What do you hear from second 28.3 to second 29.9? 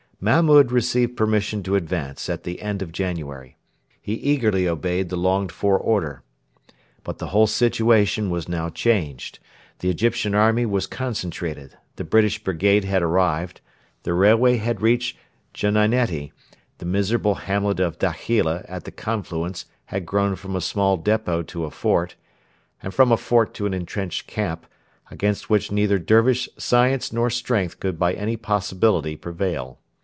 possibility prevail.